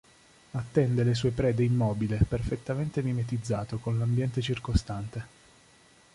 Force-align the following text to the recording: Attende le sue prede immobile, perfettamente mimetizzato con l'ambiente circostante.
Attende 0.53 1.03
le 1.03 1.13
sue 1.13 1.29
prede 1.29 1.63
immobile, 1.63 2.25
perfettamente 2.27 3.03
mimetizzato 3.03 3.77
con 3.77 3.99
l'ambiente 3.99 4.41
circostante. 4.41 5.27